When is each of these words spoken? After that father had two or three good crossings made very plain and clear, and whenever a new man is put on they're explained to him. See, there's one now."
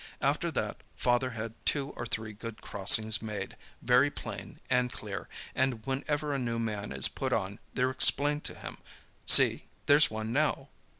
After 0.19 0.49
that 0.49 0.77
father 0.95 1.29
had 1.29 1.53
two 1.63 1.89
or 1.91 2.07
three 2.07 2.33
good 2.33 2.59
crossings 2.63 3.21
made 3.21 3.55
very 3.83 4.09
plain 4.09 4.59
and 4.67 4.91
clear, 4.91 5.29
and 5.53 5.85
whenever 5.85 6.33
a 6.33 6.39
new 6.39 6.57
man 6.57 6.91
is 6.91 7.07
put 7.07 7.31
on 7.31 7.59
they're 7.75 7.91
explained 7.91 8.43
to 8.45 8.55
him. 8.55 8.79
See, 9.27 9.65
there's 9.85 10.09
one 10.09 10.33
now." 10.33 10.69